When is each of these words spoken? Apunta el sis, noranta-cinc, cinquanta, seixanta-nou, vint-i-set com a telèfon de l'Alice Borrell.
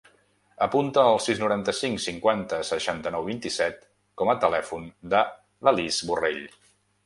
Apunta 0.65 1.03
el 1.09 1.19
sis, 1.25 1.41
noranta-cinc, 1.43 2.01
cinquanta, 2.07 2.61
seixanta-nou, 2.71 3.27
vint-i-set 3.29 3.87
com 4.23 4.35
a 4.35 4.39
telèfon 4.47 4.91
de 5.15 5.23
l'Alice 5.69 6.13
Borrell. 6.13 6.45